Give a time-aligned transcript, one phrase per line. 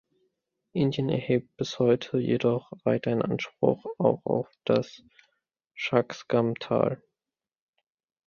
[0.73, 5.03] Indien erhebt bis heute jedoch weiterhin Anspruch auch auf das
[5.75, 7.03] Shaksgam-Tal.